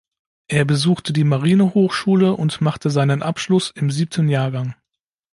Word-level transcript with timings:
Er 0.47 0.65
besuchte 0.65 1.13
die 1.13 1.23
Marinehochschule 1.23 2.33
und 2.35 2.59
machte 2.59 2.89
seinen 2.89 3.21
Abschluss 3.21 3.69
im 3.75 3.91
siebten 3.91 4.29
Jahrgang. 4.29 4.73